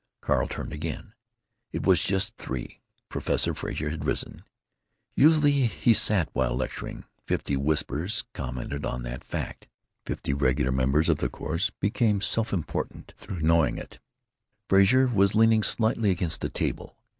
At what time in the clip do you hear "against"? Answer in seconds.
16.09-16.41